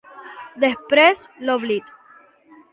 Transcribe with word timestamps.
Després, 0.63 1.23
l'oblit. 1.45 1.95